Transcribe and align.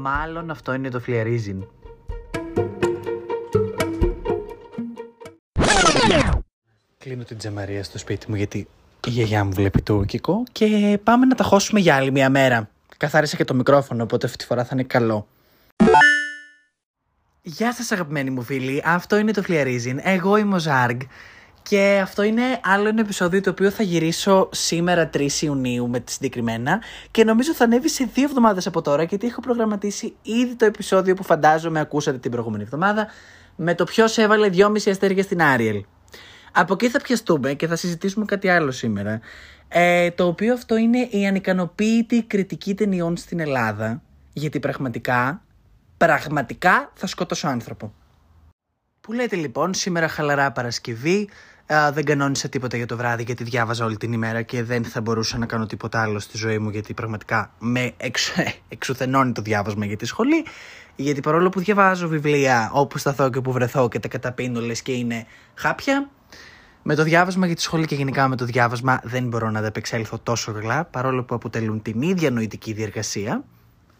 Μάλλον 0.00 0.50
αυτό 0.50 0.74
είναι 0.74 0.88
το 0.88 1.00
φλιαρίζιν. 1.00 1.66
Κλείνω 6.98 7.22
την 7.22 7.38
τζαμαρία 7.38 7.84
στο 7.84 7.98
σπίτι 7.98 8.30
μου 8.30 8.36
γιατί 8.36 8.58
η 9.06 9.10
γιαγιά 9.10 9.44
μου 9.44 9.52
βλέπει 9.52 9.82
το 9.82 10.00
οίκικο 10.00 10.42
και 10.52 10.98
πάμε 11.04 11.26
να 11.26 11.34
τα 11.34 11.44
χώσουμε 11.44 11.80
για 11.80 11.96
άλλη 11.96 12.10
μια 12.10 12.30
μέρα. 12.30 12.68
Καθάρισα 12.96 13.36
και 13.36 13.44
το 13.44 13.54
μικρόφωνο, 13.54 14.02
οπότε 14.02 14.26
αυτή 14.26 14.38
τη 14.38 14.44
φορά 14.44 14.64
θα 14.64 14.70
είναι 14.72 14.82
καλό. 14.82 15.26
Γεια 17.42 17.72
σας 17.72 17.90
αγαπημένοι 17.90 18.30
μου 18.30 18.42
φίλοι, 18.42 18.82
αυτό 18.84 19.16
είναι 19.18 19.32
το 19.32 19.42
Φλιαρίζιν, 19.42 20.00
εγώ 20.02 20.36
είμαι 20.36 20.54
ο 20.54 20.58
Ζάργ 20.58 20.98
και 21.62 21.98
αυτό 22.02 22.22
είναι 22.22 22.42
άλλο 22.62 22.88
ένα 22.88 23.00
επεισόδιο 23.00 23.40
το 23.40 23.50
οποίο 23.50 23.70
θα 23.70 23.82
γυρίσω 23.82 24.48
σήμερα 24.52 25.10
3 25.14 25.30
Ιουνίου 25.40 25.88
με 25.88 26.00
τη 26.00 26.12
συγκεκριμένα 26.12 26.82
και 27.10 27.24
νομίζω 27.24 27.54
θα 27.54 27.64
ανέβει 27.64 27.88
σε 27.88 28.10
δύο 28.14 28.24
εβδομάδες 28.24 28.66
από 28.66 28.82
τώρα 28.82 29.02
γιατί 29.02 29.26
έχω 29.26 29.40
προγραμματίσει 29.40 30.14
ήδη 30.22 30.54
το 30.54 30.64
επεισόδιο 30.64 31.14
που 31.14 31.24
φαντάζομαι 31.24 31.80
ακούσατε 31.80 32.18
την 32.18 32.30
προηγούμενη 32.30 32.62
εβδομάδα 32.62 33.06
με 33.56 33.74
το 33.74 33.84
ποιος 33.84 34.18
έβαλε 34.18 34.50
2,5 34.52 34.76
αστέρια 34.88 35.22
στην 35.22 35.42
Άριελ. 35.42 35.84
Από 36.52 36.72
εκεί 36.72 36.88
θα 36.88 37.00
πιαστούμε 37.00 37.54
και 37.54 37.66
θα 37.66 37.76
συζητήσουμε 37.76 38.24
κάτι 38.24 38.48
άλλο 38.48 38.70
σήμερα. 38.70 39.20
Ε, 39.68 40.10
το 40.10 40.26
οποίο 40.26 40.52
αυτό 40.52 40.76
είναι 40.76 40.98
η 41.10 41.26
ανικανοποίητη 41.26 42.22
κριτική 42.22 42.74
ταινιών 42.74 43.16
στην 43.16 43.40
Ελλάδα. 43.40 44.02
Γιατί 44.32 44.60
πραγματικά, 44.60 45.42
πραγματικά 45.96 46.92
θα 46.94 47.06
σκότωσω 47.06 47.48
άνθρωπο. 47.48 47.92
Που 49.00 49.12
λέτε 49.12 49.36
λοιπόν, 49.36 49.74
σήμερα 49.74 50.08
χαλαρά 50.08 50.52
Παρασκευή, 50.52 51.28
α, 51.74 51.92
δεν 51.92 52.04
κανόνισα 52.04 52.48
τίποτα 52.48 52.76
για 52.76 52.86
το 52.86 52.96
βράδυ 52.96 53.22
γιατί 53.22 53.44
διάβαζα 53.44 53.84
όλη 53.84 53.96
την 53.96 54.12
ημέρα 54.12 54.42
και 54.42 54.62
δεν 54.62 54.84
θα 54.84 55.00
μπορούσα 55.00 55.38
να 55.38 55.46
κάνω 55.46 55.66
τίποτα 55.66 56.02
άλλο 56.02 56.18
στη 56.18 56.36
ζωή 56.36 56.58
μου 56.58 56.70
γιατί 56.70 56.94
πραγματικά 56.94 57.52
με 57.58 57.92
εξ, 57.96 58.32
εξουθενώνει 58.68 59.32
το 59.32 59.42
διάβασμα 59.42 59.84
για 59.84 59.96
τη 59.96 60.06
σχολή. 60.06 60.44
Γιατί 60.96 61.20
παρόλο 61.20 61.48
που 61.48 61.60
διαβάζω 61.60 62.08
βιβλία 62.08 62.70
όπου 62.72 62.98
σταθώ 62.98 63.30
και 63.30 63.40
που 63.40 63.52
βρεθώ 63.52 63.88
και 63.88 63.98
τα 63.98 64.08
καταπίνω 64.08 64.60
λες 64.60 64.82
και 64.82 64.92
είναι 64.92 65.26
χάπια, 65.54 66.10
με 66.82 66.94
το 66.94 67.02
διάβασμα 67.02 67.46
για 67.46 67.54
τη 67.54 67.62
σχολή 67.62 67.86
και 67.86 67.94
γενικά 67.94 68.28
με 68.28 68.36
το 68.36 68.44
διάβασμα 68.44 69.00
δεν 69.02 69.28
μπορώ 69.28 69.50
να 69.50 69.58
ανταπεξέλθω 69.58 70.18
τόσο 70.18 70.52
καλά, 70.52 70.84
παρόλο 70.84 71.24
που 71.24 71.34
αποτελούν 71.34 71.82
την 71.82 72.02
ίδια 72.02 72.30
νοητική 72.30 72.72
διεργασία. 72.72 73.44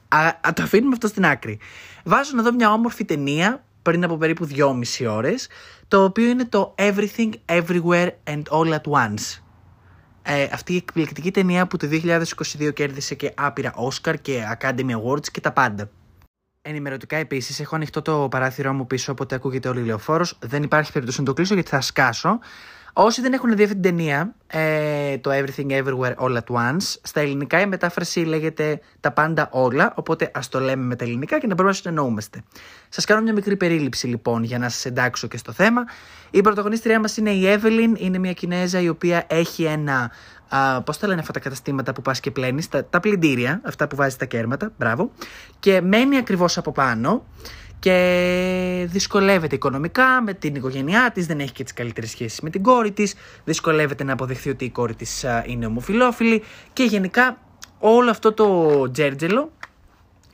Α, 0.09 0.19
α, 0.19 0.53
το 0.55 0.63
αφήνουμε 0.63 0.93
αυτό 0.93 1.07
στην 1.07 1.27
άκρη. 1.27 1.59
Βάζω 2.05 2.37
να 2.37 2.43
δω 2.43 2.53
μια 2.53 2.73
όμορφη 2.73 3.05
ταινία 3.05 3.65
πριν 3.91 4.05
από 4.05 4.17
περίπου 4.17 4.45
δυόμιση 4.45 5.07
ώρες, 5.07 5.49
το 5.89 6.05
οποίο 6.05 6.29
είναι 6.29 6.45
το 6.45 6.75
Everything, 6.79 7.31
Everywhere 7.47 8.09
and 8.25 8.43
All 8.43 8.73
at 8.73 8.81
Once. 8.91 9.41
Ε, 10.23 10.47
αυτή 10.53 10.73
η 10.73 10.77
εκπληκτική 10.77 11.31
ταινία 11.31 11.67
που 11.67 11.77
το 11.77 11.89
2022 12.59 12.73
κέρδισε 12.75 13.15
και 13.15 13.33
άπειρα 13.37 13.75
Oscar 13.75 14.15
και 14.23 14.43
Academy 14.61 14.91
Awards 14.91 15.29
και 15.33 15.41
τα 15.41 15.53
πάντα. 15.53 15.91
Ενημερωτικά 16.63 17.17
επίσης, 17.17 17.61
έχω 17.61 17.75
ανοιχτό 17.75 18.03
το 18.03 18.29
παράθυρό 18.31 18.73
μου 18.73 18.87
πίσω, 18.87 19.13
οπότε 19.13 19.35
ακούγεται 19.35 19.69
όλη 19.69 19.81
η 19.81 19.85
λεωφόρος. 19.85 20.39
Δεν 20.41 20.63
υπάρχει 20.63 20.93
περίπτωση 20.93 21.21
να 21.21 21.27
το 21.27 21.33
κλείσω 21.33 21.55
γιατί 21.55 21.71
θα 21.71 21.81
σκάσω. 21.81 22.39
Όσοι 22.93 23.21
δεν 23.21 23.33
έχουν 23.33 23.57
δει 23.57 23.63
αυτή 23.63 23.75
την 23.75 23.83
ταινία, 23.83 24.35
ε, 24.47 25.19
το 25.19 25.31
Everything 25.33 25.71
Everywhere 25.71 26.15
All 26.15 26.37
at 26.37 26.55
Once, 26.55 26.97
στα 27.03 27.21
ελληνικά 27.21 27.61
η 27.61 27.67
μετάφραση 27.67 28.21
λέγεται 28.21 28.81
Τα 29.01 29.13
πάντα 29.13 29.49
όλα, 29.53 29.93
οπότε 29.97 30.31
ας 30.35 30.49
το 30.49 30.61
λέμε 30.61 30.85
με 30.85 30.97
τα 30.97 31.05
ελληνικά 31.05 31.39
και 31.39 31.47
να 31.47 31.55
μπορούμε 31.55 31.75
να 31.75 31.77
συνεννοούμαστε. 31.77 32.43
Σας 32.89 33.05
κάνω 33.05 33.23
μια 33.23 33.33
μικρή 33.33 33.57
περίληψη 33.57 34.07
λοιπόν 34.07 34.43
για 34.43 34.59
να 34.59 34.69
σας 34.69 34.85
εντάξω 34.85 35.29
και 35.29 35.37
στο 35.37 35.53
θέμα. 35.53 35.85
Η 36.31 36.41
πρωταγωνίστριά 36.41 37.01
μας 37.01 37.17
είναι 37.17 37.31
η 37.31 37.43
Evelyn, 37.45 37.99
είναι 37.99 38.19
μια 38.19 38.33
Κινέζα 38.33 38.81
η 38.81 38.89
οποία 38.89 39.25
έχει 39.27 39.65
ένα 39.65 40.11
α, 40.49 40.83
πώς 40.83 40.99
τα 40.99 41.07
λένε 41.07 41.21
αυτά 41.21 41.33
τα 41.33 41.41
καταστήματα 41.41 41.93
που 41.93 42.03
πας 42.03 42.21
και 42.21 42.31
πλένεις, 42.31 42.69
τα, 42.69 42.85
τα 42.85 43.01
πλυντήρια, 43.01 43.61
αυτά 43.65 43.89
που 43.89 43.97
βάζεις 43.97 44.17
τα 44.17 44.25
κέρματα, 44.25 44.73
μπράβο, 44.79 45.11
και 45.61 45.81
μένει 45.81 46.17
ακριβώς 46.17 46.59
από 46.59 46.73
πάνω 46.73 47.25
και 47.81 48.87
δυσκολεύεται 48.89 49.55
οικονομικά 49.55 50.23
με 50.23 50.35
την 50.35 50.55
οικογένειά 50.55 51.11
της, 51.15 51.27
δεν 51.27 51.41
έχει 51.41 51.53
και 51.53 51.63
τις 51.63 51.73
καλύτερες 51.73 52.11
σχέσεις 52.11 52.41
με 52.41 52.51
την 52.51 52.63
κόρη 52.63 52.93
της, 52.93 53.15
δυσκολεύεται 53.45 54.05
να 54.05 54.13
αποδεχθεί 54.13 54.51
ότι 54.51 54.65
η 54.65 54.71
κόρη 54.71 54.95
της 54.95 55.25
α, 55.25 55.45
είναι 55.47 55.67
ομοφιλόφιλη. 55.67 56.43
Και 56.73 56.83
γενικά 56.83 57.39
όλο 57.79 58.11
αυτό 58.11 58.33
το 58.33 58.91
τζέρτζελο 58.91 59.53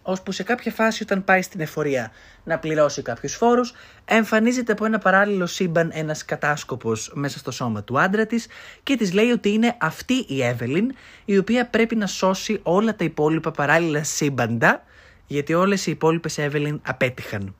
ώσπου 0.02 0.32
σε 0.32 0.42
κάποια 0.42 0.72
φάση 0.72 1.02
όταν 1.02 1.24
πάει 1.24 1.42
στην 1.42 1.60
εφορία 1.60 2.10
να 2.44 2.58
πληρώσει 2.58 3.02
κάποιους 3.02 3.34
φόρους, 3.34 3.72
εμφανίζεται 4.04 4.72
από 4.72 4.84
ένα 4.84 4.98
παράλληλο 4.98 5.46
σύμπαν 5.46 5.90
ένας 5.94 6.24
κατάσκοπος 6.24 7.12
μέσα 7.14 7.38
στο 7.38 7.50
σώμα 7.50 7.82
του 7.82 8.00
άντρα 8.00 8.26
της 8.26 8.46
και 8.82 8.96
της 8.96 9.12
λέει 9.12 9.30
ότι 9.30 9.52
είναι 9.52 9.76
αυτή 9.78 10.24
η 10.28 10.42
Εύελιν 10.42 10.94
η 11.24 11.38
οποία 11.38 11.66
πρέπει 11.66 11.96
να 11.96 12.06
σώσει 12.06 12.60
όλα 12.62 12.96
τα 12.96 13.04
υπόλοιπα 13.04 13.50
παράλληλα 13.50 14.04
σύμπαντα 14.04 14.82
γιατί 15.26 15.54
όλες 15.54 15.86
οι 15.86 15.90
υπόλοιπες 15.90 16.38
Εύελιν 16.38 16.80
απέτυχαν. 16.84 17.54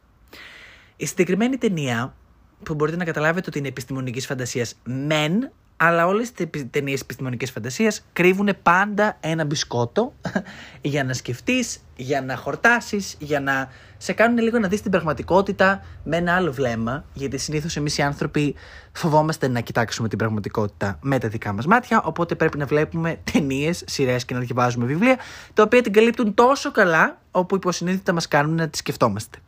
Η 0.97 1.07
συγκεκριμένη 1.07 1.59
ταινία 1.59 2.15
που 2.63 2.75
μπορείτε 2.75 2.97
να 2.97 3.05
καταλάβετε 3.05 3.49
ότι 3.49 3.59
είναι 3.59 3.69
επιστημονικής 3.69 4.27
φαντασίας 4.27 4.75
μεν, 4.85 5.53
αλλά 5.77 6.07
όλες 6.07 6.33
τις 6.33 6.67
ταινίες 6.71 7.01
επιστημονικής 7.01 7.51
φαντασίας 7.51 8.07
κρύβουν 8.13 8.49
πάντα 8.63 9.17
ένα 9.21 9.45
μπισκότο 9.45 10.13
για 10.81 11.05
να 11.05 11.13
σκεφτείς, 11.13 11.79
για 11.97 12.23
να 12.23 12.37
χορτάσεις, 12.37 13.17
για 13.19 13.41
να 13.41 13.69
σε 13.97 14.13
κάνουν 14.13 14.39
λίγο 14.39 14.59
να 14.59 14.69
δεις 14.69 14.83
την 14.83 14.91
πραγματικότητα 14.91 15.85
με 16.05 16.17
ένα 16.17 16.35
άλλο 16.35 16.53
βλέμμα, 16.53 17.05
γιατί 17.13 17.39
συνήθως 17.39 17.77
εμείς 17.77 17.99
οι 17.99 18.03
άνθρωποι 18.03 18.55
φοβόμαστε 18.93 19.49
να 19.49 19.61
κοιτάξουμε 19.61 20.09
την 20.09 20.19
πραγματικότητα 20.19 20.99
με 21.03 21.19
τα 21.19 21.29
δικά 21.29 21.53
μας 21.53 21.67
μάτια, 21.67 22.03
οπότε 22.03 22.35
πρέπει 22.35 22.59
να 22.59 22.67
βλέπουμε 22.67 23.21
ταινίες, 23.33 23.83
σειρές 23.87 24.25
και 24.25 24.35
να 24.35 24.41
διαβάζουμε 24.41 24.87
βιβλία, 24.87 25.19
τα 25.55 25.63
οποία 25.63 25.83
την 25.83 25.93
καλύπτουν 25.93 26.35
τόσο 26.35 26.71
καλά, 26.71 27.19
όπου 27.31 27.57
υποσυνείδητα 27.57 28.13
μας 28.13 28.29
κάνουν 28.29 28.55
να 28.55 28.69
τις 28.69 28.79
σκεφτόμαστε. 28.79 29.39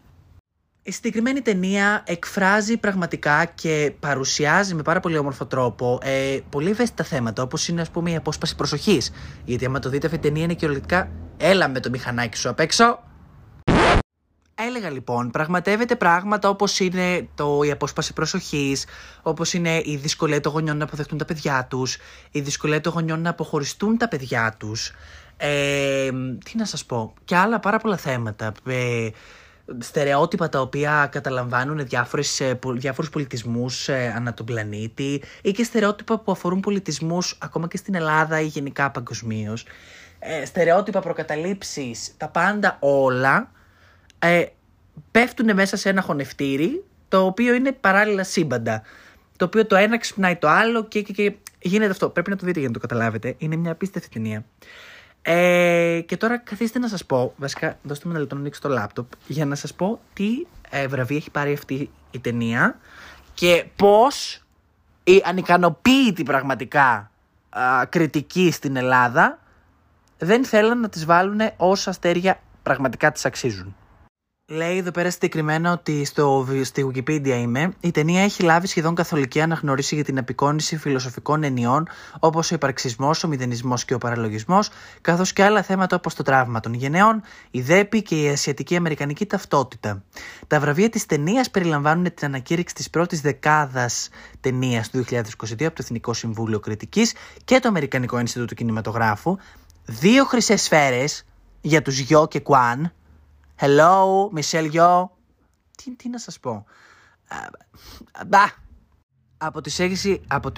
Η 0.88 0.92
συγκεκριμένη 0.92 1.40
ταινία 1.40 2.02
εκφράζει 2.06 2.76
πραγματικά 2.76 3.44
και 3.44 3.92
παρουσιάζει 4.00 4.74
με 4.74 4.82
πάρα 4.82 5.00
πολύ 5.00 5.18
όμορφο 5.18 5.46
τρόπο 5.46 5.98
ε, 6.02 6.38
πολύ 6.50 6.70
ευαίσθητα 6.70 7.04
θέματα, 7.04 7.42
όπως 7.42 7.68
είναι 7.68 7.80
ας 7.80 7.90
πούμε 7.90 8.10
η 8.10 8.16
απόσπαση 8.16 8.56
προσοχής. 8.56 9.10
Γιατί 9.44 9.64
άμα 9.64 9.78
το 9.78 9.88
δείτε 9.88 10.06
αυτή 10.06 10.18
η 10.18 10.22
ταινία 10.22 10.42
είναι 10.42 10.54
κυριολεκτικά 10.54 11.10
έλα 11.36 11.68
με 11.68 11.80
το 11.80 11.90
μηχανάκι 11.90 12.36
σου 12.36 12.48
απ' 12.48 12.60
έξω. 12.60 13.02
Έλεγα 14.54 14.90
λοιπόν, 14.90 15.30
πραγματεύεται 15.30 15.96
πράγματα 15.96 16.48
όπως 16.48 16.80
είναι 16.80 17.28
το, 17.34 17.62
η 17.62 17.70
απόσπαση 17.70 18.12
προσοχής, 18.12 18.86
όπως 19.22 19.52
είναι 19.52 19.80
η 19.84 19.98
δυσκολία 20.02 20.40
των 20.40 20.52
γονιών 20.52 20.76
να 20.76 20.84
αποδεχτούν 20.84 21.18
τα 21.18 21.24
παιδιά 21.24 21.66
τους, 21.70 21.96
η 22.30 22.40
δυσκολία 22.40 22.80
των 22.80 22.92
γονιών 22.92 23.20
να 23.20 23.30
αποχωριστούν 23.30 23.98
τα 23.98 24.08
παιδιά 24.08 24.54
τους. 24.58 24.92
Ε, 25.36 26.10
τι 26.44 26.56
να 26.56 26.64
σας 26.64 26.84
πω, 26.84 27.14
και 27.24 27.36
άλλα 27.36 27.60
πάρα 27.60 27.78
πολλά 27.78 27.96
θέματα. 27.96 28.52
Ε, 28.66 29.08
στερεότυπα 29.78 30.48
τα 30.48 30.60
οποία 30.60 31.08
καταλαμβάνουν 31.10 31.86
διάφορες, 31.86 32.40
ε, 32.40 32.58
διάφορους 32.74 33.10
πολιτισμούς 33.10 33.88
ε, 33.88 34.12
ανά 34.16 34.34
τον 34.34 34.46
πλανήτη 34.46 35.22
ή 35.42 35.50
και 35.50 35.64
στερεότυπα 35.64 36.18
που 36.18 36.32
αφορούν 36.32 36.60
πολιτισμούς 36.60 37.38
ακόμα 37.40 37.68
και 37.68 37.76
στην 37.76 37.94
Ελλάδα 37.94 38.40
ή 38.40 38.46
γενικά 38.46 38.90
παγκοσμίως. 38.90 39.64
Ε, 40.18 40.44
στερεότυπα, 40.44 41.00
προκαταλήψεις, 41.00 42.14
τα 42.16 42.28
πάντα 42.28 42.76
όλα 42.80 43.50
ε, 44.18 44.44
πέφτουν 45.10 45.54
μέσα 45.54 45.76
σε 45.76 45.88
ένα 45.88 46.00
χωνευτήρι 46.00 46.84
το 47.08 47.24
οποίο 47.24 47.54
είναι 47.54 47.72
παράλληλα 47.72 48.24
σύμπαντα. 48.24 48.82
Το 49.36 49.44
οποίο 49.44 49.66
το 49.66 49.76
ένα 49.76 49.98
ξυπνάει 49.98 50.36
το 50.36 50.48
άλλο 50.48 50.84
και, 50.84 51.02
και, 51.02 51.12
και 51.12 51.34
γίνεται 51.60 51.90
αυτό. 51.90 52.08
Πρέπει 52.08 52.30
να 52.30 52.36
το 52.36 52.46
δείτε 52.46 52.58
για 52.58 52.68
να 52.68 52.74
το 52.74 52.80
καταλάβετε. 52.80 53.34
Είναι 53.38 53.56
μια 53.56 53.70
απίστευτη 53.70 54.08
ταινία. 54.08 54.44
Ε, 55.22 56.00
και 56.06 56.16
τώρα 56.16 56.38
καθίστε 56.38 56.78
να 56.78 56.88
σας 56.88 57.04
πω, 57.04 57.34
βασικά 57.36 57.78
δώστε 57.82 58.04
μου 58.04 58.10
ένα 58.10 58.20
λεπτό 58.20 58.34
να 58.34 58.40
ανοίξω 58.40 58.60
το 58.60 58.68
λάπτοπ, 58.68 59.06
για 59.26 59.46
να 59.46 59.54
σας 59.54 59.74
πω 59.74 60.00
τι 60.12 60.46
ε, 60.70 60.86
βραβεία 60.86 61.16
έχει 61.16 61.30
πάρει 61.30 61.52
αυτή 61.52 61.90
η 62.10 62.18
ταινία 62.18 62.78
και 63.34 63.66
πώς 63.76 64.44
η 65.04 65.22
ανικανοποίητη 65.24 66.22
πραγματικά 66.22 67.10
α, 67.48 67.86
κριτική 67.88 68.50
στην 68.50 68.76
Ελλάδα 68.76 69.38
δεν 70.18 70.44
θέλουν 70.44 70.80
να 70.80 70.88
τις 70.88 71.04
βάλουν 71.04 71.40
όσα 71.56 71.90
αστέρια 71.90 72.40
πραγματικά 72.62 73.12
τις 73.12 73.24
αξίζουν. 73.24 73.76
Λέει 74.50 74.76
εδώ 74.76 74.90
πέρα 74.90 75.10
συγκεκριμένα 75.10 75.72
ότι 75.72 76.04
στο, 76.04 76.46
στη 76.62 76.90
Wikipedia 76.94 77.26
είμαι, 77.26 77.72
η 77.80 77.90
ταινία 77.90 78.22
έχει 78.22 78.42
λάβει 78.42 78.66
σχεδόν 78.66 78.94
καθολική 78.94 79.40
αναγνώριση 79.40 79.94
για 79.94 80.04
την 80.04 80.18
απεικόνηση 80.18 80.76
φιλοσοφικών 80.76 81.42
ενιών 81.42 81.88
όπως 82.18 82.50
ο 82.50 82.54
υπαρξισμός, 82.54 83.24
ο 83.24 83.28
μηδενισμός 83.28 83.84
και 83.84 83.94
ο 83.94 83.98
παραλογισμός, 83.98 84.70
καθώς 85.00 85.32
και 85.32 85.42
άλλα 85.42 85.62
θέματα 85.62 85.96
όπως 85.96 86.14
το 86.14 86.22
τραύμα 86.22 86.60
των 86.60 86.74
γενναιών, 86.74 87.22
η 87.50 87.60
ΔΕΠΗ 87.60 88.02
και 88.02 88.22
η 88.22 88.28
ασιατική 88.28 88.76
αμερικανική 88.76 89.26
ταυτότητα. 89.26 90.02
Τα 90.46 90.60
βραβεία 90.60 90.88
της 90.88 91.06
ταινίας 91.06 91.50
περιλαμβάνουν 91.50 92.14
την 92.14 92.26
ανακήρυξη 92.26 92.74
της 92.74 92.90
πρώτης 92.90 93.20
δεκάδας 93.20 94.08
ταινίας 94.40 94.90
του 94.90 95.04
2022 95.10 95.20
από 95.64 95.74
το 95.74 95.82
Εθνικό 95.82 96.12
Συμβούλιο 96.12 96.60
Κριτικής 96.60 97.14
και 97.44 97.58
το 97.58 97.68
Αμερικανικό 97.68 98.18
Ινστιτούτο 98.18 98.54
Κινηματογράφου, 98.54 99.36
δύο 99.84 100.24
χρυσές 100.24 100.62
σφαίρες 100.62 101.24
για 101.60 101.82
τους 101.82 101.98
Γιο 101.98 102.28
και 102.28 102.40
Κουάν, 102.40 102.92
Hello, 103.60 104.28
Michelle 104.32 104.70
Yo. 104.72 105.08
Τι, 105.76 105.96
τι 105.96 106.08
να 106.08 106.18
σας 106.18 106.40
πω. 106.40 106.64
Μπα. 108.26 108.66
Από 109.38 109.60
τις 109.60 109.78
έξι, 109.78 110.20
από, 110.26 110.52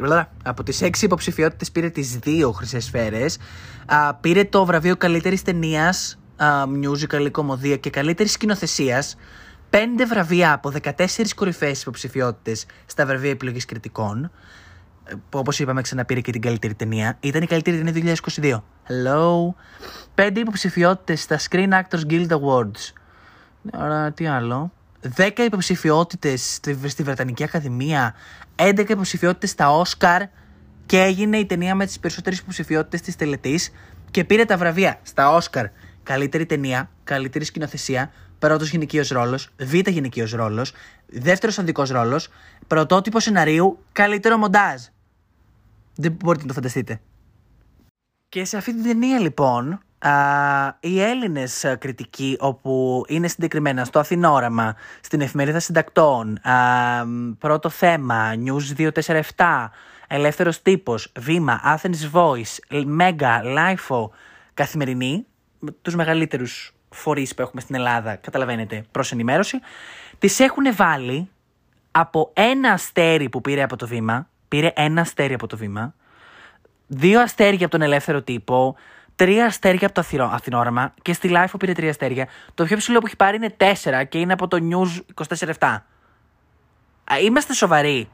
από 0.44 0.62
τις 0.62 0.82
έξι 0.82 1.04
υποψηφιότητες 1.04 1.70
πήρε 1.70 1.90
τις 1.90 2.16
δύο 2.16 2.52
χρυσές 2.52 2.84
σφαίρες. 2.84 3.38
Α, 3.86 4.14
πήρε 4.14 4.44
το 4.44 4.64
βραβείο 4.64 4.96
καλύτερης 4.96 5.42
ταινίας 5.42 6.18
α, 6.36 6.46
musical 6.82 7.26
ή 7.26 7.30
κομμωδία 7.30 7.76
και 7.76 7.90
καλύτερης 7.90 8.32
σκηνοθεσίας. 8.32 9.16
Πέντε 9.70 10.06
βραβεία 10.06 10.52
από 10.52 10.72
14 10.82 11.34
κορυφαίες 11.34 11.80
υποψηφιότητες 11.80 12.66
στα 12.86 13.06
βραβεία 13.06 13.30
επιλογής 13.30 13.64
κριτικών. 13.64 14.30
Που 15.28 15.38
όπως 15.38 15.58
είπαμε, 15.58 15.82
ξαναπήρε 15.82 16.20
και 16.20 16.32
την 16.32 16.40
καλύτερη 16.40 16.74
ταινία. 16.74 17.16
Ήταν 17.20 17.42
η 17.42 17.46
καλύτερη 17.46 17.82
ταινία 17.82 18.14
2022. 18.24 18.62
Hello. 18.88 19.54
Πέντε 20.14 20.40
υποψηφιότητες 20.40 21.22
στα 21.22 21.38
Screen 21.50 21.68
Actors 21.68 22.10
Guild 22.10 22.28
Awards. 22.28 22.92
Άρα, 23.72 24.12
τι 24.12 24.26
άλλο. 24.26 24.72
10 25.16 25.30
υποψηφιότητες 25.38 26.54
στη, 26.54 26.88
στη 26.88 27.02
Βρετανική 27.02 27.42
Ακαδημία. 27.42 28.14
11 28.56 28.88
υποψηφιότητες 28.88 29.50
στα 29.50 29.82
Oscar. 29.82 30.20
Και 30.86 31.00
έγινε 31.00 31.36
η 31.36 31.46
ταινία 31.46 31.74
με 31.74 31.86
τις 31.86 31.98
περισσότερες 31.98 32.38
υποψηφιότητες 32.38 33.00
της 33.00 33.16
τελετής. 33.16 33.72
Και 34.10 34.24
πήρε 34.24 34.44
τα 34.44 34.56
βραβεία 34.56 34.98
στα 35.02 35.40
Oscar. 35.40 35.64
Καλύτερη 36.02 36.46
ταινία, 36.46 36.90
καλύτερη 37.04 37.44
σκηνοθεσία, 37.44 38.10
πρώτος 38.38 38.70
γυναικείος 38.70 39.08
ρόλος, 39.08 39.48
β 39.58 39.74
γυναικείος 39.74 40.32
ρόλος, 40.32 40.72
δεύτερος 41.06 41.58
ανδικός 41.58 41.90
ρόλος, 41.90 42.28
πρωτότυπο 42.66 43.20
σεναρίου, 43.20 43.78
καλύτερο 43.92 44.36
μοντάζ. 44.36 44.82
Δεν 45.94 46.12
μπορείτε 46.12 46.42
να 46.42 46.48
το 46.48 46.54
φανταστείτε. 46.54 47.00
Και 48.28 48.44
σε 48.44 48.56
αυτή 48.56 48.74
την 48.74 48.82
ταινία 48.82 49.18
λοιπόν, 49.18 49.80
α, 49.98 50.10
οι 50.80 51.00
Έλληνες 51.00 51.76
κριτικοί, 51.78 52.36
όπου 52.40 53.04
είναι 53.08 53.28
συγκεκριμένα 53.28 53.84
στο 53.84 53.98
Αθηνόραμα, 53.98 54.76
στην 55.00 55.20
Εφημερίδα 55.20 55.60
Συντακτών, 55.60 56.38
α, 56.46 56.54
πρώτο 57.38 57.68
θέμα, 57.68 58.32
News 58.34 58.90
247, 59.36 59.70
Ελεύθερος 60.08 60.62
Τύπος, 60.62 61.12
Βήμα, 61.18 61.60
Athens 61.64 62.10
Voice, 62.12 62.82
Mega, 63.00 63.42
Lifeo, 63.56 64.08
Καθημερινή, 64.54 65.26
τους 65.82 65.94
μεγαλύτερους 65.94 66.74
φορείς 66.90 67.34
που 67.34 67.42
έχουμε 67.42 67.60
στην 67.60 67.74
Ελλάδα, 67.74 68.16
καταλαβαίνετε, 68.16 68.84
προς 68.90 69.12
ενημέρωση, 69.12 69.58
τις 70.18 70.40
έχουν 70.40 70.74
βάλει 70.74 71.28
από 71.90 72.30
ένα 72.34 72.72
αστέρι 72.72 73.28
που 73.28 73.40
πήρε 73.40 73.62
από 73.62 73.76
το 73.76 73.86
βήμα, 73.86 74.28
πήρε 74.50 74.72
ένα 74.74 75.00
αστέρι 75.00 75.34
από 75.34 75.46
το 75.46 75.56
βήμα, 75.56 75.94
δύο 76.86 77.20
αστέρια 77.20 77.66
από 77.66 77.70
τον 77.70 77.82
ελεύθερο 77.82 78.22
τύπο, 78.22 78.76
τρία 79.16 79.46
αστέρια 79.46 79.86
από 79.86 80.02
το 80.02 80.24
Αθηνόραμα 80.24 80.94
και 81.02 81.12
στη 81.12 81.30
Life 81.32 81.54
πήρε 81.58 81.72
τρία 81.72 81.90
αστέρια. 81.90 82.28
Το 82.54 82.64
πιο 82.64 82.76
ψηλό 82.76 82.98
που 82.98 83.06
έχει 83.06 83.16
πάρει 83.16 83.36
είναι 83.36 83.50
τέσσερα 83.50 84.04
και 84.04 84.18
είναι 84.18 84.32
από 84.32 84.48
το 84.48 84.58
News 84.70 85.24
24-7. 85.58 85.78
Είμαστε 87.22 87.54
σοβαροί. 87.54 88.08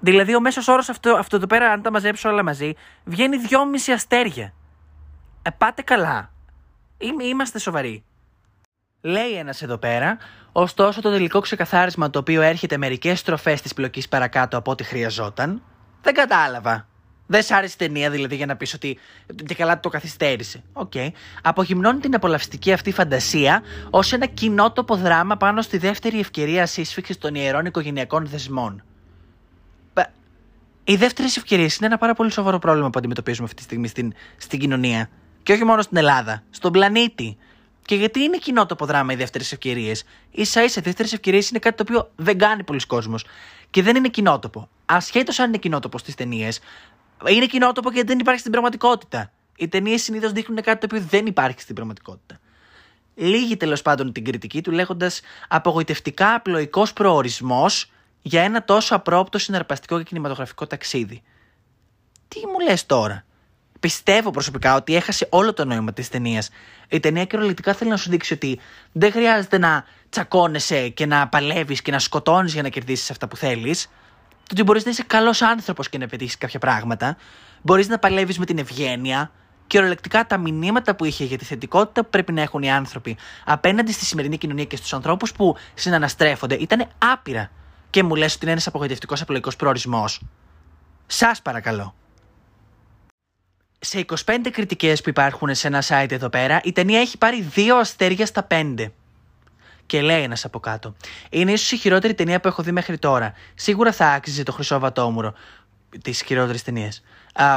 Δηλαδή, 0.00 0.34
ο 0.34 0.40
μέσος 0.40 0.68
όρος 0.68 0.88
αυτό, 0.88 1.16
αυτό 1.16 1.36
εδώ 1.36 1.46
πέρα, 1.46 1.70
αν 1.70 1.82
τα 1.82 1.90
μαζέψω 1.90 2.28
όλα 2.28 2.42
μαζί, 2.42 2.72
βγαίνει 3.04 3.36
δυόμιση 3.36 3.92
αστέρια. 3.92 4.52
Ε, 5.42 5.50
πάτε 5.50 5.82
καλά. 5.82 6.30
Είμαστε 7.22 7.58
σοβαροί. 7.58 8.04
Λέει 9.00 9.32
ένας 9.32 9.62
εδώ 9.62 9.78
πέρα, 9.78 10.18
ωστόσο 10.52 11.00
το 11.00 11.10
τελικό 11.10 11.40
ξεκαθάρισμα 11.40 12.10
το 12.10 12.18
οποίο 12.18 12.42
έρχεται 12.42 12.76
μερικές 12.76 13.18
στροφές 13.18 13.62
της 13.62 13.74
πλοκής 13.74 14.08
παρακάτω 14.08 14.56
από 14.56 14.70
ό,τι 14.70 14.84
χρειαζόταν, 14.84 15.62
δεν 16.02 16.14
κατάλαβα. 16.14 16.86
Δεν 17.26 17.42
σ' 17.42 17.50
άρεσε 17.50 17.74
η 17.74 17.86
ταινία 17.86 18.10
δηλαδή 18.10 18.36
για 18.36 18.46
να 18.46 18.56
πεις 18.56 18.74
ότι 18.74 18.98
και 19.46 19.54
καλά 19.54 19.80
το 19.80 19.88
καθυστέρησε. 19.88 20.62
OK. 20.72 20.92
Okay. 20.94 21.08
Απογυμνώνει 21.42 22.00
την 22.00 22.14
απολαυστική 22.14 22.72
αυτή 22.72 22.92
φαντασία 22.92 23.62
ως 23.90 24.12
ένα 24.12 24.26
κοινότοπο 24.26 24.96
δράμα 24.96 25.36
πάνω 25.36 25.62
στη 25.62 25.78
δεύτερη 25.78 26.18
ευκαιρία 26.18 26.66
σύσφυξης 26.66 27.18
των 27.18 27.34
ιερών 27.34 27.66
οικογενειακών 27.66 28.26
δεσμών. 28.26 28.82
Οι 30.84 30.96
δεύτερες 30.96 31.36
ευκαιρίες 31.36 31.76
είναι 31.76 31.86
ένα 31.86 31.98
πάρα 31.98 32.14
πολύ 32.14 32.30
σοβαρό 32.30 32.58
πρόβλημα 32.58 32.90
που 32.90 32.98
αντιμετωπίζουμε 32.98 33.44
αυτή 33.44 33.56
τη 33.56 33.62
στιγμή 33.62 33.88
στην, 33.88 34.12
στην 34.36 34.58
κοινωνία. 34.58 35.08
Και 35.42 35.52
όχι 35.52 35.64
μόνο 35.64 35.82
στην 35.82 35.96
Ελλάδα, 35.96 36.42
στον 36.50 36.72
πλανήτη. 36.72 37.36
Και 37.84 37.94
γιατί 37.94 38.20
είναι 38.20 38.36
κοινότοπο 38.36 38.86
δράμα 38.86 39.12
οι 39.12 39.16
δεύτερες 39.16 39.52
ευκαιρίες. 39.52 40.04
σα 40.40 40.62
ίσα, 40.62 40.80
οι 40.80 40.82
δεύτερες 40.82 41.12
ευκαιρίες 41.12 41.50
είναι 41.50 41.58
κάτι 41.58 41.76
το 41.76 41.84
οποίο 41.88 42.10
δεν 42.16 42.38
κάνει 42.38 42.64
πολλοί 42.64 42.86
κόσμος. 42.86 43.24
Και 43.70 43.82
δεν 43.82 43.96
είναι 43.96 44.08
κοινότοπο. 44.08 44.68
Ασχέτως 44.86 45.38
αν 45.38 45.48
είναι 45.48 45.58
κοινότοπο 45.58 45.98
στις 45.98 46.14
ταινίες, 46.14 46.60
είναι 47.28 47.46
κοινότοπο 47.46 47.90
γιατί 47.90 48.06
δεν 48.06 48.18
υπάρχει 48.18 48.40
στην 48.40 48.52
πραγματικότητα. 48.52 49.30
Οι 49.56 49.68
ταινίες 49.68 50.02
συνήθως 50.02 50.32
δείχνουν 50.32 50.62
κάτι 50.62 50.86
το 50.86 50.96
οποίο 50.96 51.06
δεν 51.08 51.26
υπάρχει 51.26 51.60
στην 51.60 51.74
πραγματικότητα. 51.74 52.40
Λίγη 53.14 53.56
τέλος 53.56 53.82
πάντων 53.82 54.12
την 54.12 54.24
κριτική 54.24 54.62
του 54.62 54.70
λέγοντας 54.70 55.20
απογοητευτικά 55.48 56.34
απλοϊκός 56.34 56.92
προορισμός 56.92 57.90
για 58.22 58.42
ένα 58.42 58.64
τόσο 58.64 58.94
απρόπτο 58.94 59.38
συναρπαστικό 59.38 59.98
και 59.98 60.04
κινηματογραφικό 60.04 60.66
ταξίδι. 60.66 61.22
Τι 62.28 62.46
μου 62.46 62.60
λες 62.60 62.86
τώρα; 62.86 63.24
Πιστεύω 63.82 64.30
προσωπικά 64.30 64.74
ότι 64.74 64.96
έχασε 64.96 65.26
όλο 65.30 65.52
το 65.52 65.64
νόημα 65.64 65.92
της 65.92 66.08
ταινίας. 66.08 66.50
Η 66.88 67.00
ταινία 67.00 67.24
κυριολεκτικά 67.24 67.74
θέλει 67.74 67.90
να 67.90 67.96
σου 67.96 68.10
δείξει 68.10 68.32
ότι 68.32 68.60
δεν 68.92 69.12
χρειάζεται 69.12 69.58
να 69.58 69.84
τσακώνεσαι 70.08 70.88
και 70.88 71.06
να 71.06 71.28
παλεύεις 71.28 71.82
και 71.82 71.90
να 71.90 71.98
σκοτώνεις 71.98 72.52
για 72.52 72.62
να 72.62 72.68
κερδίσεις 72.68 73.10
αυτά 73.10 73.28
που 73.28 73.36
θέλεις. 73.36 73.86
Το 74.32 74.48
ότι 74.50 74.62
μπορείς 74.62 74.84
να 74.84 74.90
είσαι 74.90 75.02
καλός 75.02 75.42
άνθρωπος 75.42 75.88
και 75.88 75.98
να 75.98 76.06
πετύχεις 76.06 76.38
κάποια 76.38 76.58
πράγματα. 76.58 77.16
Μπορείς 77.62 77.88
να 77.88 77.98
παλεύεις 77.98 78.38
με 78.38 78.44
την 78.44 78.58
ευγένεια. 78.58 79.30
Κυριολεκτικά 79.66 80.26
τα 80.26 80.38
μηνύματα 80.38 80.96
που 80.96 81.04
είχε 81.04 81.24
για 81.24 81.38
τη 81.38 81.44
θετικότητα 81.44 82.02
που 82.02 82.10
πρέπει 82.10 82.32
να 82.32 82.42
έχουν 82.42 82.62
οι 82.62 82.72
άνθρωποι 82.72 83.16
απέναντι 83.44 83.92
στη 83.92 84.04
σημερινή 84.04 84.38
κοινωνία 84.38 84.64
και 84.64 84.76
στους 84.76 84.92
ανθρώπους 84.92 85.32
που 85.32 85.56
συναναστρέφονται 85.74 86.54
ήταν 86.54 86.86
άπειρα. 86.98 87.50
Και 87.90 88.02
μου 88.02 88.14
λες 88.14 88.34
ότι 88.34 88.42
είναι 88.42 88.52
ένας 88.52 88.66
απογοητευτικός 88.66 89.22
απλοϊκός 89.22 89.56
προορισμός. 89.56 90.22
Σας 91.06 91.42
παρακαλώ 91.42 91.94
σε 93.84 94.04
25 94.24 94.38
κριτικές 94.50 95.00
που 95.00 95.08
υπάρχουν 95.08 95.54
σε 95.54 95.66
ένα 95.66 95.82
site 95.88 96.10
εδώ 96.10 96.28
πέρα, 96.28 96.60
η 96.64 96.72
ταινία 96.72 97.00
έχει 97.00 97.18
πάρει 97.18 97.42
δύο 97.42 97.76
αστέρια 97.76 98.26
στα 98.26 98.46
5. 98.50 98.90
Και 99.86 100.02
λέει 100.02 100.22
ένας 100.22 100.44
από 100.44 100.60
κάτω. 100.60 100.94
Είναι 101.30 101.52
ίσως 101.52 101.72
η 101.72 101.76
χειρότερη 101.76 102.14
ταινία 102.14 102.40
που 102.40 102.48
έχω 102.48 102.62
δει 102.62 102.72
μέχρι 102.72 102.98
τώρα. 102.98 103.34
Σίγουρα 103.54 103.92
θα 103.92 104.06
άξιζε 104.06 104.42
το 104.42 104.52
χρυσό 104.52 104.78
βατόμουρο 104.78 105.34
της 106.02 106.22
χειρότερης 106.22 106.62
ταινίας. 106.62 107.02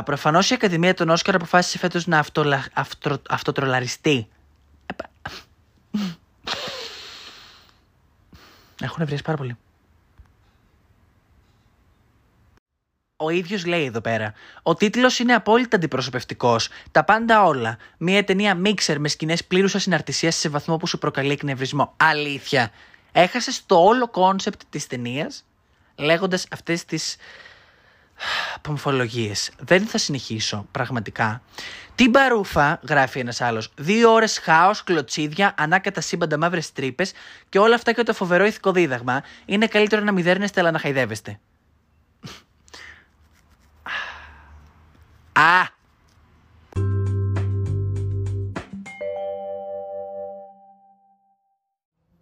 Προφανώς 0.06 0.50
η 0.50 0.54
Ακαδημία 0.54 0.94
των 0.94 1.10
Όσκαρ 1.10 1.36
αποφάσισε 1.36 1.78
φέτος 1.78 2.08
να 2.08 2.20
αυτολα... 2.20 2.66
αυτο... 2.74 3.22
αυτοτρολαριστεί. 3.30 4.28
Έχουν 8.82 9.04
ευρέσει 9.04 9.22
πάρα 9.22 9.38
πολύ. 9.38 9.58
Ο 13.26 13.30
ίδιος 13.30 13.66
λέει 13.66 13.86
εδώ 13.86 14.02
πέρα. 14.02 14.34
Ο 14.64 14.76
τίτλος 14.76 15.20
είναι 15.20 15.34
απόλυτα 15.34 15.76
αντιπροσωπευτικός. 15.76 16.70
Τα 16.92 17.04
πάντα 17.04 17.44
όλα. 17.44 17.78
Μια 17.98 18.24
ταινία 18.24 18.56
μίξερ 18.56 19.00
με 19.00 19.08
σκηνές 19.08 19.46
πλήρους 19.46 19.76
ασυναρτησίας 19.76 20.36
σε 20.36 20.50
βαθμό 20.50 20.78
που 20.78 20.88
σου 20.88 20.98
προκαλεί 20.98 21.32
εκνευρισμό. 21.32 21.94
Αλήθεια. 21.98 22.72
Έχασες 23.12 23.66
το 23.66 23.76
όλο 23.76 24.08
κόνσεπτ 24.08 24.62
της 24.70 24.88
ταινίας 24.88 25.46
λέγοντας 25.96 26.48
αυτές 26.52 26.86
τις 26.86 27.16
πομφολογίες. 28.62 29.52
Δεν 29.60 29.86
θα 29.86 29.98
συνεχίσω, 29.98 30.68
πραγματικά. 30.72 31.42
Την 31.96 32.12
μπαρούφα, 32.12 32.80
γράφει 32.88 33.20
ένας 33.20 33.42
άλλος. 33.42 33.72
Δύο 33.76 34.12
ώρες 34.12 34.38
χάος, 34.38 34.84
κλωτσίδια, 34.84 35.54
ανάκατα 35.58 36.02
σύμπαντα 36.02 36.38
μαύρες 36.38 36.72
τρύπες 36.72 37.12
και 37.50 37.60
όλα 37.60 37.76
αυτά 37.76 37.94
και 37.94 38.04
το 38.04 38.14
φοβερό 38.14 38.46
ηθικό 38.46 38.72
δίδαγμα. 38.72 39.24
Είναι 39.46 39.68
καλύτερο 39.68 40.04
να 40.04 40.12
μηδέρνεστε 40.12 40.60
αλλά 40.60 40.72
να 40.72 40.80
χαϊδεύεστε. 40.80 41.40
Α! 45.36 45.74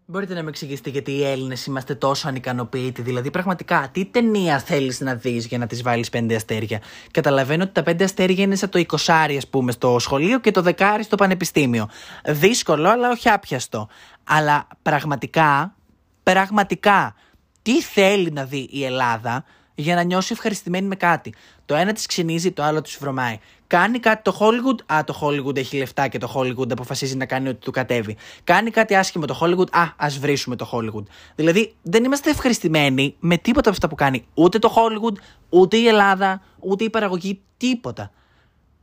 Μπορείτε 0.06 0.34
να 0.34 0.44
με 0.44 0.50
εξηγήσετε 0.50 0.90
γιατί 0.90 1.12
οι 1.12 1.24
Έλληνες 1.26 1.66
είμαστε 1.66 1.96
τόσο 1.96 2.28
ανικανοποιητοί. 2.28 3.02
Δηλαδή, 3.02 3.32
πραγματικά, 3.32 3.90
τι 3.92 4.06
ταινία 4.06 4.60
θέλεις 4.60 5.00
να 5.00 5.16
δεις 5.16 5.46
για 5.46 5.58
να 5.58 5.68
τη 5.68 5.76
βάλεις 5.76 6.10
πέντε 6.10 6.36
αστέρια; 6.36 6.82
Καταλαβαίνω 7.12 7.64
ότι 7.64 7.72
τα 7.72 7.84
πέντε 7.84 8.04
αστέρια 8.04 8.44
είναι 8.44 8.56
σαν 8.56 8.70
το 8.70 8.80
20 8.80 9.36
ας 9.38 9.48
πούμε, 9.48 9.72
στο 9.72 10.00
σχολείο 10.00 10.40
και 10.40 10.52
το 10.52 10.62
δεκάρι 10.62 11.04
στο 11.04 11.16
πανεπιστήμιο. 11.16 11.90
Δύσκολο, 12.26 12.90
αλλά 12.90 13.10
όχι 13.10 13.30
άπιαστο. 13.30 13.88
Αλλά 14.24 14.68
πραγματικά, 14.82 15.76
πραγματικά, 16.24 17.16
τι 17.62 17.82
θέλει 17.82 18.32
να 18.32 18.46
δει 18.46 18.68
η 18.72 18.86
Ελλάδα 18.86 19.44
για 19.76 19.96
να 19.96 20.04
νιώσει 20.04 20.34
ευχαριστημένη 20.34 20.88
με 20.88 20.96
κάτι. 20.96 21.34
Το 21.66 21.76
ένα 21.76 21.94
της 21.94 22.06
ξυνίζει, 22.06 22.52
το 22.52 22.64
άλλο 22.64 22.82
της 22.82 22.98
βρωμάει. 23.00 23.40
Κάνει 23.68 24.00
κάτι 24.00 24.22
το 24.32 24.38
Hollywood, 24.40 24.94
α, 24.94 25.04
το 25.04 25.20
Hollywood 25.22 25.58
έχει 25.58 25.78
λεφτά 25.78 26.08
και 26.08 26.18
το 26.18 26.34
Hollywood 26.36 26.72
αποφασίζει 26.72 27.16
να 27.16 27.26
κάνει 27.26 27.50
ό,τι 27.50 27.60
του 27.60 27.72
κατέβει. 27.72 28.18
Κάνει 28.44 28.70
κάτι 28.70 28.96
άσχημο 28.96 29.26
το 29.26 29.40
Hollywood, 29.42 29.70
α, 29.72 29.84
ας 29.96 30.18
βρίσουμε 30.18 30.56
το 30.56 30.70
Hollywood. 30.72 31.04
Δηλαδή 31.36 31.76
δεν 31.82 32.04
είμαστε 32.04 32.30
ευχαριστημένοι 32.30 33.16
με 33.20 33.38
τίποτα 33.38 33.60
από 33.60 33.70
αυτά 33.70 33.88
που 33.88 33.96
κάνει. 33.96 34.26
Ούτε 34.34 34.60
το 34.60 34.74
Hollywood, 34.76 35.18
ούτε 35.50 35.78
η 35.78 35.88
Ελλάδα, 35.88 36.42
ούτε 36.60 36.84
η 36.84 36.90
παραγωγή, 36.90 37.42
τίποτα. 37.58 38.12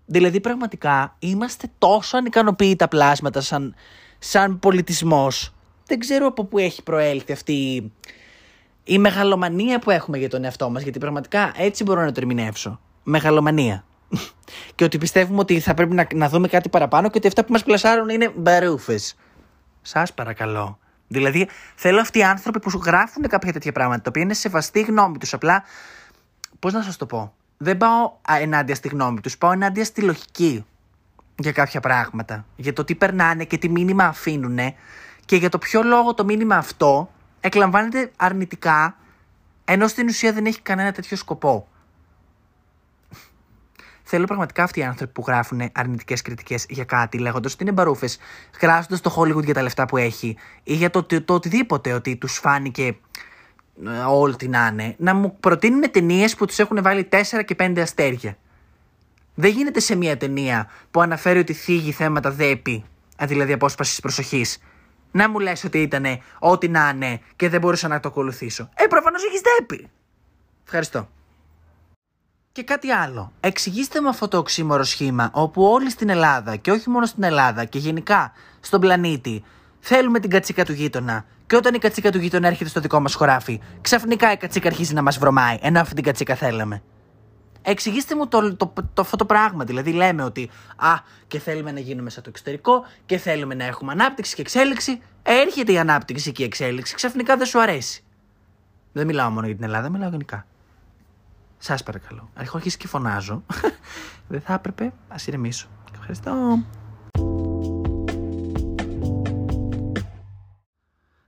Δηλαδή 0.06 0.40
πραγματικά 0.40 1.16
είμαστε 1.18 1.70
τόσο 1.78 2.16
ανικανοποιητά 2.16 2.88
πλάσματα 2.88 3.40
σαν, 3.40 3.75
σαν 4.18 4.59
πολιτισμός. 4.59 5.54
Δεν 5.87 5.99
ξέρω 5.99 6.26
από 6.26 6.44
πού 6.44 6.59
έχει 6.59 6.82
προέλθει 6.82 7.32
αυτή 7.32 7.92
η 8.85 8.99
μεγαλομανία 8.99 9.79
που 9.79 9.91
έχουμε 9.91 10.19
για 10.19 10.29
τον 10.29 10.45
εαυτό 10.45 10.71
μας, 10.71 10.83
γιατί 10.83 10.99
πραγματικά 10.99 11.53
έτσι 11.57 11.85
μπορώ 11.85 12.01
να 12.01 12.13
το 12.13 12.21
ερμηνεύσω. 12.21 12.81
Μεγαλομανία. 13.03 13.85
και 14.75 14.85
ότι 14.85 14.99
πιστεύουμε 14.99 15.39
ότι 15.39 15.61
θα 15.61 15.75
πρέπει 15.75 15.95
να, 15.95 16.07
να 16.15 16.29
δούμε 16.29 16.49
κάτι 16.49 16.69
παραπάνω 16.69 17.09
και 17.09 17.19
ότι 17.19 17.27
αυτά 17.27 17.45
που 17.45 17.53
μας 17.53 17.65
πλασάρουν 17.65 18.09
είναι 18.09 18.33
μπαρούφες. 18.37 19.17
Σας 19.83 20.15
παρακαλώ. 20.15 20.79
Δηλαδή, 21.09 21.49
θέλω 21.75 22.01
αυτοί 22.01 22.19
οι 22.19 22.23
άνθρωποι 22.23 22.61
που 22.61 22.71
σου 22.71 22.81
γράφουν 22.85 23.29
κάποια 23.29 23.53
τέτοια 23.53 23.73
πράγματα, 23.73 24.03
τα 24.03 24.09
οποία 24.09 24.23
είναι 24.23 24.35
σεβαστή 24.35 24.81
γνώμη 24.81 25.19
τους. 25.19 25.33
Απλά, 25.33 25.63
πώς 26.59 26.73
να 26.73 26.83
σας 26.83 26.97
το 26.97 27.07
πω. 27.07 27.35
Δεν 27.57 27.77
πάω 27.77 28.13
ενάντια 28.39 28.75
στη 28.75 28.89
γνώμη 28.89 29.21
τους, 29.21 29.39
πάω 29.39 29.53
ενάντια 29.53 29.85
στη 29.85 30.01
λογική 30.01 30.65
για 31.37 31.53
κάποια 31.53 31.81
πράγματα. 31.81 32.45
Για 32.57 32.73
το 32.73 32.85
τι 32.85 32.95
περνάνε 32.95 33.45
και 33.45 33.59
τι 33.59 33.69
μήνυμα 33.69 34.05
αφήνουν 34.05 34.59
και 35.25 35.37
για 35.37 35.49
το 35.49 35.59
ποιο 35.59 35.83
λόγο 35.83 36.15
το 36.15 36.25
μήνυμα 36.25 36.57
αυτό 36.57 37.11
εκλαμβάνεται 37.40 38.11
αρνητικά 38.16 38.97
ενώ 39.64 39.88
στην 39.88 40.09
ουσία 40.09 40.32
δεν 40.32 40.47
έχει 40.47 40.61
κανένα 40.61 40.92
τέτοιο 40.92 41.16
σκοπό. 41.16 41.68
Θέλω 44.02 44.25
πραγματικά 44.25 44.62
αυτοί 44.62 44.80
οι 44.80 44.85
άνθρωποι 44.85 45.12
που 45.12 45.25
γράφουν 45.26 45.70
αρνητικές 45.73 46.23
κριτικές 46.23 46.66
για 46.68 46.85
κάτι, 46.85 47.18
λέγοντας 47.18 47.52
ότι 47.52 47.62
είναι 47.62 47.73
μπαρούφες, 47.73 48.18
χρειάζοντα 48.50 49.00
το 49.00 49.14
Hollywood 49.16 49.44
για 49.44 49.54
τα 49.54 49.62
λεφτά 49.62 49.87
που 49.87 49.97
έχει 49.97 50.37
ή 50.62 50.75
για 50.75 50.90
το, 50.90 51.02
το, 51.02 51.23
το 51.23 51.35
οτιδήποτε 51.35 51.92
ότι 51.92 52.16
τους 52.16 52.38
φάνηκε 52.38 52.87
ε, 53.87 53.90
όλη 54.09 54.37
την 54.37 54.56
άνε, 54.56 54.94
να 54.99 55.14
μου 55.14 55.37
προτείνουν 55.40 55.90
ταινίες 55.90 56.35
που 56.35 56.47
τους 56.47 56.59
έχουν 56.59 56.82
βάλει 56.82 57.09
4 57.12 57.44
και 57.44 57.56
5 57.59 57.78
αστέρια. 57.78 58.37
Δεν 59.35 59.50
γίνεται 59.50 59.80
σε 59.80 59.94
μια 59.94 60.16
ταινία 60.16 60.68
που 60.90 61.00
αναφέρει 61.00 61.38
ότι 61.38 61.52
θίγει 61.52 61.92
θέματα 61.92 62.30
δέπη, 62.30 62.85
δηλαδή 63.23 63.52
απόσπασης 63.52 64.00
προσοχής, 64.00 64.59
να 65.11 65.29
μου 65.29 65.38
λες 65.38 65.64
ότι 65.64 65.79
ήταν 65.79 66.05
ό,τι 66.38 66.69
να 66.69 66.93
είναι 66.95 67.21
και 67.37 67.49
δεν 67.49 67.61
μπορούσα 67.61 67.88
να 67.88 68.00
το 68.00 68.09
ακολουθήσω. 68.09 68.69
Ε, 68.75 68.87
προφανώς 68.87 69.25
έχεις 69.25 69.40
δέπη. 69.40 69.90
Ευχαριστώ. 70.64 71.09
Και 72.52 72.62
κάτι 72.62 72.90
άλλο. 72.90 73.33
Εξηγήστε 73.40 74.00
μου 74.00 74.09
αυτό 74.09 74.29
το 74.29 74.38
οξύμορο 74.38 74.83
σχήμα 74.83 75.31
όπου 75.33 75.62
όλοι 75.62 75.90
στην 75.90 76.09
Ελλάδα 76.09 76.57
και 76.57 76.71
όχι 76.71 76.90
μόνο 76.90 77.07
στην 77.07 77.23
Ελλάδα 77.23 77.64
και 77.64 77.79
γενικά 77.79 78.33
στον 78.61 78.81
πλανήτη 78.81 79.45
θέλουμε 79.81 80.21
την 80.21 80.31
κατσίκα 80.31 80.64
του 80.64 80.73
γείτονα. 80.73 81.25
Και 81.47 81.57
όταν 81.57 81.75
η 81.75 81.79
κατσίκα 81.79 82.11
του 82.11 82.19
γείτονα 82.19 82.47
έρχεται 82.47 82.71
στο 82.71 82.81
δικό 82.81 83.00
μας 83.00 83.14
χωράφι, 83.14 83.61
ξαφνικά 83.81 84.33
η 84.33 84.37
κατσίκα 84.37 84.69
αρχίζει 84.69 84.95
να 84.95 85.02
μας 85.02 85.19
βρωμάει, 85.19 85.59
ενώ 85.61 85.81
αυτή 85.81 85.95
την 85.95 86.05
κατσίκα 86.05 86.35
θέλαμε. 86.35 86.83
Εξηγήστε 87.62 88.17
μου 88.17 88.29
το, 88.29 88.57
το, 88.57 88.73
το, 88.95 89.02
αυτό 89.02 89.17
το 89.17 89.25
πράγμα. 89.25 89.64
Δηλαδή, 89.64 89.93
λέμε 89.93 90.23
ότι 90.23 90.50
Α, 90.76 90.95
και 91.26 91.38
θέλουμε 91.38 91.73
να 91.73 91.81
γίνουμε 91.81 92.11
σαν 92.11 92.23
το 92.23 92.29
εξωτερικό 92.29 92.85
και 93.07 93.19
θέλουμε 93.19 93.55
να 93.55 93.64
έχουμε 93.64 93.93
ανάπτυξη 93.93 94.35
και 94.35 94.40
εξέλιξη. 94.40 95.00
Έρχεται 95.23 95.73
η 95.73 95.79
ανάπτυξη 95.79 96.33
και 96.33 96.43
η 96.43 96.47
εξέλιξη, 96.47 96.95
ξαφνικά 96.95 97.37
δεν 97.37 97.47
σου 97.47 97.61
αρέσει. 97.61 98.05
Δεν 98.93 99.07
μιλάω 99.07 99.31
μόνο 99.31 99.47
για 99.47 99.55
την 99.55 99.64
Ελλάδα, 99.64 99.88
μιλάω 99.88 100.11
γενικά. 100.11 100.47
Σας 101.59 101.83
παρακαλώ. 101.83 102.31
Έχω 102.37 102.57
αρχίσει 102.57 102.76
και 102.76 102.88
φωνάζω. 102.88 103.43
δεν 104.29 104.40
θα 104.40 104.55
έπρεπε. 104.55 104.85
Α 104.85 105.17
ηρεμήσω. 105.26 105.69
Ευχαριστώ. 105.95 106.64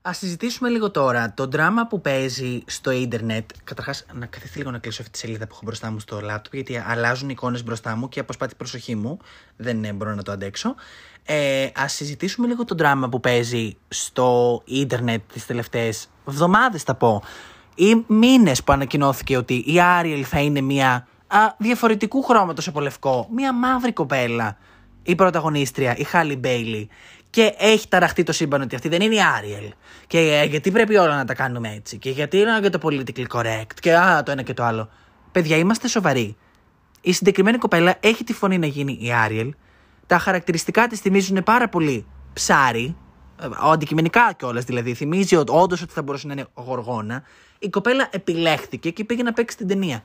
Α 0.08 0.12
συζητήσουμε 0.12 0.68
λίγο 0.68 0.90
τώρα 0.90 1.32
το 1.34 1.46
δράμα 1.46 1.86
που 1.86 2.00
παίζει 2.00 2.62
στο 2.66 2.90
ίντερνετ. 2.90 3.50
Καταρχάς, 3.64 4.06
να 4.12 4.26
καθίσει 4.26 4.58
λίγο 4.58 4.70
να 4.70 4.78
κλείσω 4.78 5.00
αυτή 5.00 5.12
τη 5.12 5.18
σελίδα 5.18 5.46
που 5.46 5.50
έχω 5.52 5.60
μπροστά 5.64 5.90
μου 5.90 6.00
στο 6.00 6.20
λάπτοπ, 6.20 6.54
γιατί 6.54 6.82
αλλάζουν 6.86 7.28
εικόνες 7.28 7.64
μπροστά 7.64 7.96
μου 7.96 8.08
και 8.08 8.20
αποσπά 8.20 8.46
την 8.46 8.56
προσοχή 8.56 8.94
μου. 8.94 9.18
Δεν 9.56 9.84
ε, 9.84 9.92
μπορώ 9.92 10.14
να 10.14 10.22
το 10.22 10.32
αντέξω. 10.32 10.74
Ε, 11.24 11.68
Α 11.80 11.88
συζητήσουμε 11.88 12.46
λίγο 12.46 12.64
το 12.64 12.74
δράμα 12.74 13.08
που 13.08 13.20
παίζει 13.20 13.76
στο 13.88 14.62
ίντερνετ 14.64 15.20
τις 15.32 15.46
τελευταίες 15.46 16.08
εβδομάδες, 16.28 16.82
θα 16.82 16.94
πω. 16.94 17.22
Ή 17.74 18.04
μήνες 18.06 18.64
που 18.64 18.72
ανακοινώθηκε 18.72 19.36
ότι 19.36 19.64
η 19.66 19.80
Άριελ 19.80 20.24
θα 20.28 20.40
είναι 20.40 20.60
μια 20.60 21.06
α, 21.26 21.38
διαφορετικού 21.58 22.22
χρώματος 22.22 22.68
από 22.68 22.80
λευκό. 22.80 23.28
Μια 23.34 23.52
μαύρη 23.52 23.92
κοπέλα. 23.92 24.56
Η 25.02 25.14
πρωταγωνίστρια, 25.14 25.96
η 25.96 26.04
Χάλι 26.04 26.36
Μπέιλι 26.36 26.88
και 27.32 27.54
έχει 27.58 27.88
ταραχτεί 27.88 28.22
το 28.22 28.32
σύμπαν 28.32 28.60
ότι 28.60 28.74
αυτή 28.74 28.88
δεν 28.88 29.00
είναι 29.00 29.14
η 29.14 29.22
Άριελ. 29.36 29.72
Και 30.06 30.18
ε, 30.18 30.44
γιατί 30.44 30.70
πρέπει 30.70 30.96
όλα 30.96 31.16
να 31.16 31.24
τα 31.24 31.34
κάνουμε 31.34 31.74
έτσι; 31.76 31.98
Και 31.98 32.10
γιατί 32.10 32.38
είναι 32.38 32.60
και 32.60 32.70
το 32.70 32.78
political 32.82 33.26
correct; 33.32 33.74
Και 33.80 33.96
α, 33.96 34.22
το 34.22 34.30
ένα 34.30 34.42
και 34.42 34.54
το 34.54 34.62
άλλο. 34.62 34.88
Παιδιά, 35.32 35.56
είμαστε 35.56 35.88
σοβαροί. 35.88 36.36
Η 37.00 37.12
συγκεκριμένη 37.12 37.58
κοπέλα 37.58 37.94
έχει 38.00 38.24
τη 38.24 38.32
φωνή 38.32 38.58
να 38.58 38.66
γίνει 38.66 38.98
η 39.00 39.12
Άριελ. 39.12 39.54
Τα 40.06 40.18
χαρακτηριστικά 40.18 40.86
της 40.86 41.00
θυμίζουν 41.00 41.42
πάρα 41.42 41.68
πολύ 41.68 42.06
ψάρι. 42.32 42.96
Ε, 43.42 43.46
αντικειμενικά 43.62 44.32
κιόλας 44.36 44.64
δηλαδή. 44.64 44.94
Θυμίζει 44.94 45.36
όντως 45.36 45.82
ότι 45.82 45.92
θα 45.92 46.02
μπορούσε 46.02 46.26
να 46.26 46.32
είναι 46.32 46.46
γοργόνα. 46.54 47.22
Η 47.58 47.68
κοπέλα 47.68 48.08
επιλέχθηκε 48.10 48.90
και 48.90 49.04
πήγε 49.04 49.22
να 49.22 49.32
παίξει 49.32 49.56
την 49.56 49.68
ταινία. 49.68 50.04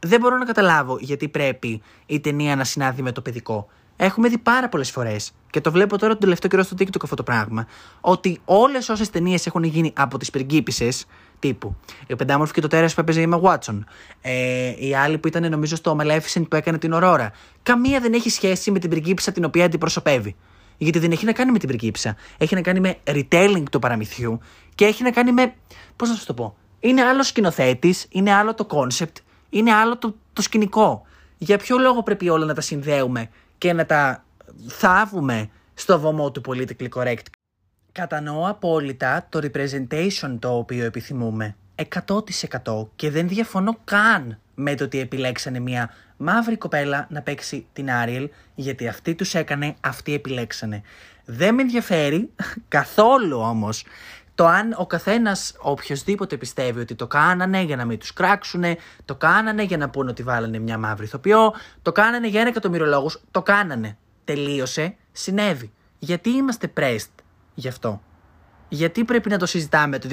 Δεν 0.00 0.20
μπορώ 0.20 0.36
να 0.36 0.44
καταλάβω 0.44 0.96
γιατί 1.00 1.28
πρέπει 1.28 1.82
η 2.06 2.20
ταινία 2.20 2.56
να 2.56 2.64
συνάδει 2.64 3.02
με 3.02 3.12
το 3.12 3.22
παιδικό. 3.22 3.68
Έχουμε 4.02 4.28
δει 4.28 4.38
πάρα 4.38 4.68
πολλές 4.68 4.90
φορές, 4.90 5.32
και 5.50 5.60
το 5.60 5.70
βλέπω 5.70 5.98
τώρα 5.98 6.12
τον 6.12 6.20
τελευταίο 6.20 6.50
καιρό 6.50 6.62
στο 6.62 6.76
TikTok 6.78 7.02
αυτό 7.02 7.16
το 7.16 7.22
πράγμα, 7.22 7.66
ότι 8.00 8.40
όλες 8.44 8.88
όσες 8.88 9.10
ταινίες 9.10 9.46
έχουν 9.46 9.62
γίνει 9.62 9.92
από 9.96 10.18
τις 10.18 10.30
πριγκίπισες, 10.30 11.06
τύπου 11.38 11.76
η 12.06 12.16
Πεντάμορφη 12.16 12.52
και 12.52 12.60
το 12.60 12.66
τέρας 12.66 12.94
που 12.94 13.00
έπαιζε 13.00 13.20
η 13.20 13.28
Emma 13.30 13.40
Watson, 13.40 13.78
ε, 14.20 14.86
η 14.86 14.94
άλλη 14.94 15.18
που 15.18 15.28
ήταν 15.28 15.50
νομίζω 15.50 15.76
στο 15.76 15.96
Maleficent 16.00 16.48
που 16.48 16.56
έκανε 16.56 16.78
την 16.78 16.92
Ορόρα, 16.92 17.32
καμία 17.62 18.00
δεν 18.00 18.12
έχει 18.12 18.30
σχέση 18.30 18.70
με 18.70 18.78
την 18.78 18.90
πριγκίπισσα 18.90 19.32
την 19.32 19.44
οποία 19.44 19.64
αντιπροσωπεύει. 19.64 20.36
Γιατί 20.76 20.98
δεν 20.98 21.12
έχει 21.12 21.24
να 21.24 21.32
κάνει 21.32 21.52
με 21.52 21.58
την 21.58 21.68
πριγκίπισσα. 21.68 22.16
Έχει 22.38 22.54
να 22.54 22.60
κάνει 22.60 22.80
με 22.80 22.96
retelling 23.04 23.62
του 23.70 23.78
παραμυθιού 23.78 24.40
και 24.74 24.84
έχει 24.84 25.02
να 25.02 25.10
κάνει 25.10 25.32
με. 25.32 25.54
Πώς 25.96 26.08
να 26.08 26.14
σα 26.14 26.24
το 26.24 26.34
πω. 26.34 26.56
Είναι 26.80 27.02
άλλο 27.02 27.22
σκηνοθέτης, 27.22 28.06
είναι 28.10 28.32
άλλο 28.32 28.54
το 28.54 28.66
concept, 28.70 29.22
είναι 29.50 29.72
άλλο 29.72 29.98
το, 29.98 30.14
το 30.32 30.42
σκηνικό. 30.42 31.02
Για 31.38 31.58
ποιο 31.58 31.78
λόγο 31.78 32.02
πρέπει 32.02 32.28
όλα 32.28 32.44
να 32.44 32.54
τα 32.54 32.60
συνδέουμε 32.60 33.30
και 33.60 33.72
να 33.72 33.86
τα 33.86 34.24
θάβουμε 34.66 35.50
στο 35.74 36.00
βωμό 36.00 36.30
του 36.30 36.40
politically 36.46 36.88
correct. 36.94 37.24
Κατανοώ 37.92 38.48
απόλυτα 38.48 39.26
το 39.28 39.40
representation 39.42 40.36
το 40.38 40.56
οποίο 40.56 40.84
επιθυμούμε. 40.84 41.56
100% 42.64 42.86
και 42.96 43.10
δεν 43.10 43.28
διαφωνώ 43.28 43.78
καν 43.84 44.38
με 44.54 44.74
το 44.74 44.84
ότι 44.84 44.98
επιλέξανε 44.98 45.58
μια 45.58 45.90
μαύρη 46.16 46.56
κοπέλα 46.56 47.06
να 47.10 47.22
παίξει 47.22 47.66
την 47.72 47.90
Άριελ 47.90 48.28
γιατί 48.54 48.88
αυτή 48.88 49.14
τους 49.14 49.34
έκανε, 49.34 49.74
αυτοί 49.80 50.14
επιλέξανε. 50.14 50.82
Δεν 51.24 51.54
με 51.54 51.62
ενδιαφέρει 51.62 52.30
καθόλου 52.68 53.38
όμως 53.38 53.84
το 54.40 54.46
αν 54.46 54.74
ο 54.76 54.86
καθένας, 54.86 55.54
οποιοδήποτε 55.58 56.36
πιστεύει 56.36 56.80
ότι 56.80 56.94
το 56.94 57.06
κάνανε 57.06 57.62
για 57.62 57.76
να 57.76 57.84
μην 57.84 57.98
τους 57.98 58.12
κράξουνε, 58.12 58.76
το 59.04 59.14
κάνανε 59.14 59.62
για 59.62 59.76
να 59.76 59.90
πούνε 59.90 60.10
ότι 60.10 60.22
βάλανε 60.22 60.58
μια 60.58 60.78
μαύρη 60.78 61.04
ηθοποιό, 61.04 61.54
το 61.82 61.92
κάνανε 61.92 62.28
για 62.28 62.40
ένα 62.40 62.48
εκατομμύριο 62.48 62.86
λόγους, 62.86 63.20
το 63.30 63.42
κάνανε. 63.42 63.96
Τελείωσε, 64.24 64.96
συνέβη. 65.12 65.72
Γιατί 65.98 66.30
είμαστε 66.30 66.72
pressed 66.76 67.22
γι' 67.54 67.68
αυτό; 67.68 68.00
Γιατί 68.68 69.04
πρέπει 69.04 69.28
να 69.28 69.38
το 69.38 69.46
συζητάμε 69.46 69.98
το 69.98 70.08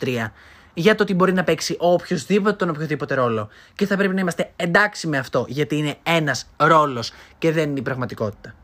2023 0.00 0.32
για 0.74 0.94
το 0.94 1.02
ότι 1.02 1.14
μπορεί 1.14 1.32
να 1.32 1.44
παίξει 1.44 1.76
οποιοδήποτε 1.78 2.56
τον 2.56 2.68
οποιοδήποτε 2.68 3.14
ρόλο. 3.14 3.48
Και 3.74 3.86
θα 3.86 3.96
πρέπει 3.96 4.14
να 4.14 4.20
είμαστε 4.20 4.52
εντάξει 4.56 5.06
με 5.06 5.18
αυτό, 5.18 5.44
γιατί 5.48 5.76
είναι 5.76 5.96
ένας 6.02 6.46
ρόλος 6.56 7.12
και 7.38 7.52
δεν 7.52 7.70
είναι 7.70 7.78
η 7.78 7.82
πραγματικότητα. 7.82 8.54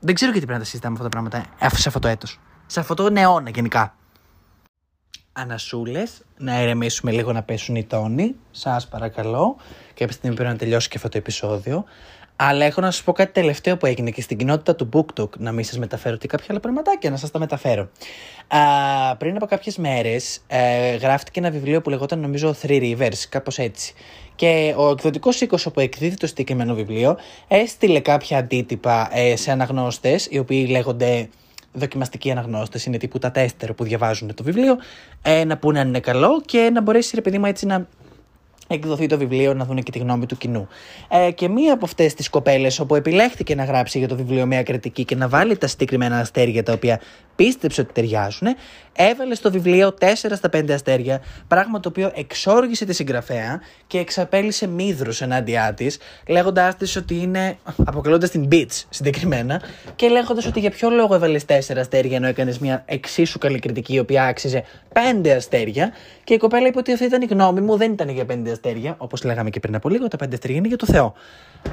Δεν 0.00 0.14
ξέρω 0.14 0.30
γιατί 0.32 0.46
πρέπει 0.46 0.58
να 0.58 0.64
τα 0.64 0.70
συζητάμε 0.70 0.92
αυτά 0.92 1.08
τα 1.08 1.10
πράγματα 1.10 1.44
σε 1.76 1.88
αυτό 1.88 2.00
το 2.00 2.08
έτος 2.08 2.40
σε 2.70 2.80
αυτό 2.80 2.94
το 2.94 3.08
αιώνα 3.14 3.50
γενικά. 3.50 3.94
Ανασούλες, 5.32 6.22
να 6.36 6.62
ηρεμήσουμε 6.62 7.10
λίγο 7.10 7.32
να 7.32 7.42
πέσουν 7.42 7.74
οι 7.74 7.84
τόνοι. 7.84 8.34
Σας 8.50 8.88
παρακαλώ. 8.88 9.56
Και 9.94 10.04
από 10.04 10.12
στιγμή 10.12 10.36
πρέπει 10.36 10.50
να 10.52 10.56
τελειώσει 10.56 10.88
και 10.88 10.96
αυτό 10.96 11.08
το 11.08 11.18
επεισόδιο. 11.18 11.84
Αλλά 12.36 12.64
έχω 12.64 12.80
να 12.80 12.90
σας 12.90 13.02
πω 13.02 13.12
κάτι 13.12 13.32
τελευταίο 13.32 13.76
που 13.76 13.86
έγινε 13.86 14.10
και 14.10 14.22
στην 14.22 14.38
κοινότητα 14.38 14.74
του 14.76 14.88
BookTok, 14.92 15.38
να 15.38 15.52
μην 15.52 15.64
σας 15.64 15.78
μεταφέρω 15.78 16.16
και 16.16 16.26
κάποια 16.26 16.46
άλλα 16.50 16.60
πραγματάκια, 16.60 17.10
να 17.10 17.16
σας 17.16 17.30
τα 17.30 17.38
μεταφέρω. 17.38 17.90
Α, 18.48 19.16
πριν 19.16 19.36
από 19.36 19.46
κάποιες 19.46 19.76
μέρες 19.76 20.40
ε, 20.46 20.96
γράφτηκε 20.96 21.40
ένα 21.40 21.50
βιβλίο 21.50 21.80
που 21.80 21.90
λεγόταν 21.90 22.20
νομίζω 22.20 22.54
Three 22.62 22.96
Rivers, 22.96 23.24
κάπως 23.28 23.58
έτσι. 23.58 23.94
Και 24.34 24.74
ο 24.76 24.90
εκδοτικός 24.90 25.40
οίκος 25.40 25.66
όπου 25.66 25.80
εκδίδει 25.80 26.16
το 26.16 26.26
συγκεκριμένο 26.26 26.74
βιβλίο 26.74 27.18
έστειλε 27.48 28.00
κάποια 28.00 28.38
αντίτυπα 28.38 29.08
ε, 29.12 29.36
σε 29.36 29.50
αναγνώστες, 29.50 30.26
οι 30.30 30.38
οποίοι 30.38 30.66
λέγονται 30.70 31.28
δοκιμαστικοί 31.72 32.30
αναγνώστες, 32.30 32.84
είναι 32.84 32.96
τύπου 32.96 33.18
τα 33.18 33.30
τέστερ 33.30 33.74
που 33.74 33.84
διαβάζουν 33.84 34.34
το 34.34 34.42
βιβλίο, 34.42 34.78
ε, 35.22 35.44
να 35.44 35.56
πούνε 35.56 35.80
αν 35.80 35.88
είναι 35.88 36.00
καλό 36.00 36.42
και 36.44 36.70
να 36.72 36.80
μπορέσει 36.80 37.14
ρε 37.14 37.20
παιδί 37.20 37.38
μου 37.38 37.46
έτσι 37.46 37.66
να 37.66 37.86
εκδοθεί 38.74 39.06
το 39.06 39.18
βιβλίο 39.18 39.54
να 39.54 39.64
δουν 39.64 39.82
και 39.82 39.90
τη 39.90 39.98
γνώμη 39.98 40.26
του 40.26 40.36
κοινού. 40.36 40.68
Ε, 41.08 41.30
και 41.30 41.48
μία 41.48 41.72
από 41.72 41.84
αυτές 41.84 42.14
τις 42.14 42.28
κοπέλες, 42.30 42.80
όπου 42.80 42.94
επιλέχθηκε 42.94 43.54
να 43.54 43.64
γράψει 43.64 43.98
για 43.98 44.08
το 44.08 44.16
βιβλίο 44.16 44.46
μια 44.46 44.62
κριτική 44.62 45.04
και 45.04 45.14
να 45.14 45.28
βάλει 45.28 45.56
τα 45.56 45.66
συγκεκριμένα 45.66 46.18
αστέρια 46.18 46.62
τα 46.62 46.72
οποία 46.72 47.00
πίστεψε 47.40 47.80
ότι 47.80 47.92
ταιριάζουν, 47.92 48.48
έβαλε 48.92 49.34
στο 49.34 49.50
βιβλίο 49.50 49.94
4 50.00 50.06
στα 50.14 50.48
5 50.52 50.70
αστέρια, 50.70 51.20
πράγμα 51.48 51.80
το 51.80 51.88
οποίο 51.88 52.12
εξόργησε 52.14 52.84
τη 52.84 52.92
συγγραφέα 52.92 53.60
και 53.86 53.98
εξαπέλυσε 53.98 54.66
μύδρους 54.66 55.20
ενάντια 55.20 55.74
της, 55.74 55.98
λέγοντάς 56.26 56.76
της 56.76 56.96
ότι 56.96 57.14
είναι. 57.14 57.58
αποκαλώντα 57.84 58.28
την 58.28 58.48
Beach 58.52 58.82
συγκεκριμένα, 58.88 59.62
και 59.96 60.08
λέγοντας 60.08 60.46
ότι 60.46 60.60
για 60.60 60.70
ποιο 60.70 60.90
λόγο 60.90 61.14
έβαλες 61.14 61.44
4 61.44 61.76
αστέρια 61.76 62.16
ενώ 62.16 62.26
έκανες 62.26 62.58
μια 62.58 62.82
εξίσου 62.86 63.38
καλή 63.38 63.58
κριτική, 63.58 63.94
η 63.94 63.98
οποία 63.98 64.24
άξιζε 64.24 64.64
5 65.22 65.28
αστέρια, 65.28 65.92
και 66.24 66.34
η 66.34 66.38
κοπέλα 66.38 66.66
είπε 66.66 66.78
ότι 66.78 66.92
αυτή 66.92 67.04
ήταν 67.04 67.22
η 67.22 67.26
γνώμη 67.26 67.60
μου, 67.60 67.76
δεν 67.76 67.92
ήταν 67.92 68.08
για 68.08 68.24
5 68.24 68.28
αστέρια, 68.28 68.59
όπως 68.96 69.24
λέγαμε 69.24 69.50
και 69.50 69.60
πριν 69.60 69.74
από 69.74 69.88
λίγο, 69.88 70.08
τα 70.08 70.16
5 70.24 70.28
αστέρια 70.32 70.56
είναι 70.56 70.68
για 70.68 70.76
το 70.76 70.86
Θεό. 70.86 71.14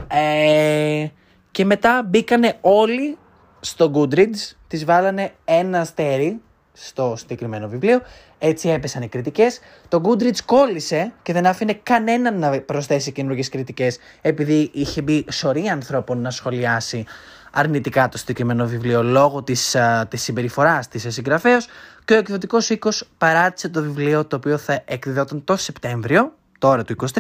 Ε, 0.08 1.08
και 1.52 1.66
μετά 1.66 2.04
μπήκανε 2.10 2.58
όλοι 2.62 3.18
στο 3.60 3.92
Goodreads, 3.96 4.56
τις 4.68 4.86
βάλανε 4.86 5.32
ένα 5.46 5.80
αστέρι 5.80 6.42
στο 6.74 7.14
συγκεκριμένο 7.18 7.68
βιβλίο. 7.68 8.02
Έτσι 8.40 8.70
έπεσαν 8.70 9.02
οι 9.02 9.08
κριτικές. 9.08 9.60
Το 9.88 10.02
Goodreads 10.04 10.40
κόλλησε 10.46 11.14
και 11.22 11.34
δεν 11.34 11.46
άφηνε 11.46 11.80
κανέναν 11.84 12.40
να 12.40 12.62
προσθέσει 12.62 13.12
καινούργιες 13.12 13.50
κριτικές, 13.50 13.98
επειδή 14.22 14.70
είχε 14.74 15.02
μπει 15.02 15.26
σωρή 15.32 15.68
ανθρώπων 15.68 16.22
να 16.22 16.32
σχολιάσει 16.32 17.06
αρνητικά 17.52 18.10
το 18.10 18.18
συγκεκριμένο 18.18 18.66
βιβλίο 18.66 19.04
λόγω 19.04 19.44
της 19.44 19.76
της 20.08 20.22
συμπεριφοράς 20.22 20.88
της 20.88 21.06
συγγραφέα. 21.08 21.58
Και 22.06 22.14
ο 22.14 22.18
εκδοτικός 22.18 22.70
οίκος 22.70 23.10
παράτησε 23.18 23.70
το 23.70 23.82
βιβλίο 23.82 24.26
το 24.26 24.36
οποίο 24.36 24.58
θα 24.58 24.82
εκδιδόταν 24.86 25.44
το 25.44 25.56
Σεπτέμβριο, 25.56 26.34
τώρα 26.58 26.84
του 26.84 26.96
23, 27.14 27.20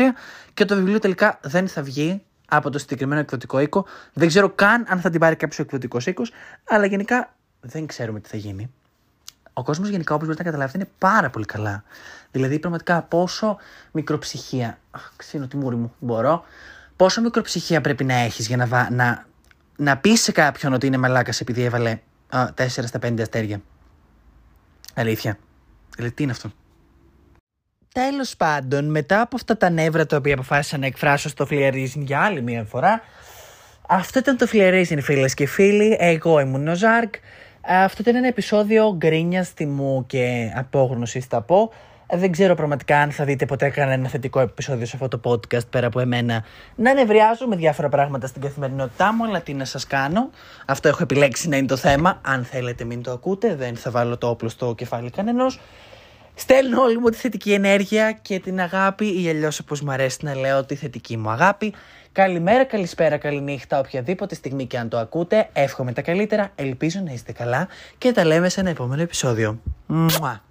και 0.53 0.65
το 0.65 0.75
βιβλίο 0.75 0.99
τελικά 0.99 1.39
δεν 1.41 1.67
θα 1.67 1.81
βγει 1.81 2.21
από 2.47 2.69
το 2.69 2.79
συγκεκριμένο 2.79 3.21
εκδοτικό 3.21 3.59
οίκο. 3.59 3.85
Δεν 4.13 4.27
ξέρω 4.27 4.49
καν 4.49 4.85
αν 4.87 4.99
θα 4.99 5.09
την 5.09 5.19
πάρει 5.19 5.35
κάποιος 5.35 5.59
εκδοτικός 5.59 6.05
οίκος, 6.05 6.31
αλλά 6.69 6.85
γενικά 6.85 7.35
δεν 7.61 7.85
ξέρουμε 7.85 8.19
τι 8.19 8.29
θα 8.29 8.37
γίνει 8.37 8.71
ο 9.57 9.63
κόσμος 9.63 9.89
γενικά, 9.89 10.13
όπως 10.13 10.25
μπορείτε 10.27 10.43
να 10.43 10.49
καταλάβετε, 10.49 10.77
είναι 10.83 10.89
πάρα 10.97 11.29
πολύ 11.29 11.45
καλά. 11.45 11.83
Δηλαδή, 12.31 12.59
πραγματικά, 12.59 13.01
πόσο 13.01 13.57
μικροψυχία. 13.91 14.79
Αχ, 14.91 15.11
ξύνω 15.15 15.47
τη 15.47 15.57
μούρη 15.57 15.75
μου, 15.75 15.93
μπορώ. 15.99 16.43
Πόσο 16.95 17.21
μικροψυχία 17.21 17.81
πρέπει 17.81 18.03
να 18.03 18.13
έχεις 18.13 18.47
για 18.47 18.57
να, 18.57 18.89
να, 18.91 19.25
να 19.77 19.97
πεις 19.97 20.21
σε 20.21 20.31
κάποιον 20.31 20.73
ότι 20.73 20.87
είναι 20.87 20.97
μαλάκας 20.97 21.41
επειδή 21.41 21.63
έβαλε 21.63 21.99
α, 22.29 22.47
4 22.57 22.67
στα 22.67 22.99
5 23.01 23.21
αστέρια; 23.21 23.61
Αλήθεια. 24.93 25.37
Δηλαδή, 25.95 26.13
τι 26.13 26.23
είναι 26.23 26.31
αυτό; 26.31 26.51
Τέλος 28.05 28.35
πάντων, 28.37 28.85
μετά 28.85 29.21
από 29.21 29.35
αυτά 29.35 29.57
τα 29.57 29.69
νεύρα 29.69 30.05
τα 30.05 30.17
οποία 30.17 30.33
αποφάσισα 30.33 30.77
να 30.77 30.85
εκφράσω 30.85 31.29
στο 31.29 31.45
Φλιαρίζιν 31.45 32.01
για 32.01 32.19
άλλη 32.19 32.41
μία 32.41 32.63
φορά, 32.63 33.01
αυτό 33.87 34.19
ήταν 34.19 34.37
το 34.37 34.47
Φλιαρίζιν, 34.47 35.01
φίλες 35.01 35.33
και 35.33 35.45
φίλοι. 35.45 35.97
Εγώ 35.99 36.39
ήμουν 36.39 36.67
ο 36.67 36.75
Ζάρκ. 36.75 37.13
Αυτό 37.61 38.01
ήταν 38.01 38.15
ένα 38.15 38.27
επεισόδιο 38.27 38.95
γκρίνια 38.97 39.47
τιμού 39.53 40.05
και 40.07 40.51
απόγνωση, 40.55 41.19
θα 41.19 41.41
πω. 41.41 41.71
Δεν 42.09 42.31
ξέρω 42.31 42.55
πραγματικά 42.55 42.99
αν 42.99 43.11
θα 43.11 43.25
δείτε 43.25 43.45
ποτέ 43.45 43.69
κανένα 43.69 44.07
θετικό 44.07 44.39
επεισόδιο 44.39 44.85
σε 44.85 44.97
αυτό 45.01 45.19
το 45.19 45.31
podcast 45.31 45.69
πέρα 45.69 45.87
από 45.87 45.99
εμένα 45.99 46.43
να 46.75 46.93
νευριάζω 46.93 47.47
με 47.47 47.55
διάφορα 47.55 47.89
πράγματα 47.89 48.27
στην 48.27 48.41
καθημερινότητά 48.41 49.13
μου, 49.13 49.25
αλλά 49.25 49.41
τι 49.41 49.53
να 49.53 49.65
σας 49.65 49.87
κάνω. 49.87 50.29
Αυτό 50.65 50.87
έχω 50.87 51.03
επιλέξει 51.03 51.49
να 51.49 51.57
είναι 51.57 51.67
το 51.67 51.77
θέμα. 51.77 52.19
Αν 52.21 52.43
θέλετε, 52.43 52.83
μην 52.83 53.03
το 53.03 53.11
ακούτε. 53.11 53.55
Δεν 53.55 53.75
θα 53.75 53.91
βάλω 53.91 54.17
το 54.17 54.29
όπλο 54.29 54.49
στο 54.49 54.73
κεφάλι 54.77 55.09
κανενός. 55.09 55.59
Στέλνω 56.39 56.81
όλη 56.81 56.97
μου 56.97 57.09
τη 57.09 57.17
θετική 57.17 57.53
ενέργεια 57.53 58.11
και 58.11 58.39
την 58.39 58.59
αγάπη, 58.59 59.21
ή 59.23 59.29
αλλιώς 59.29 59.59
όπως 59.59 59.81
μου 59.81 59.91
αρέσει 59.91 60.17
να 60.21 60.35
λέω, 60.35 60.65
τη 60.65 60.75
θετική 60.75 61.17
μου 61.17 61.29
αγάπη. 61.29 61.73
Καλημέρα, 62.11 62.63
καλησπέρα, 62.63 63.17
καληνύχτα, 63.17 63.79
οποιαδήποτε 63.79 64.35
στιγμή 64.35 64.65
και 64.65 64.77
αν 64.77 64.89
το 64.89 64.97
ακούτε. 64.97 65.49
Εύχομαι 65.53 65.93
τα 65.93 66.01
καλύτερα, 66.01 66.51
ελπίζω 66.55 66.99
να 67.05 67.13
είστε 67.13 67.31
καλά 67.31 67.67
και 67.97 68.11
τα 68.11 68.25
λέμε 68.25 68.49
σε 68.49 68.59
ένα 68.59 68.69
επόμενο 68.69 69.01
επεισόδιο. 69.01 69.59
Μουα. 69.87 70.41